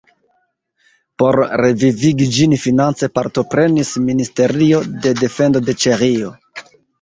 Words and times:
Por 1.23 1.37
revivigi 1.61 2.25
ĝin 2.37 2.55
finance 2.63 3.09
partoprenis 3.19 3.93
Ministerio 4.07 4.81
de 5.05 5.13
defendo 5.21 5.63
de 5.69 5.77
Ĉeĥio. 5.85 6.35